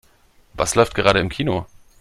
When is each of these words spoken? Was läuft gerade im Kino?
Was 0.55 0.73
läuft 0.73 0.95
gerade 0.95 1.19
im 1.19 1.29
Kino? 1.29 1.67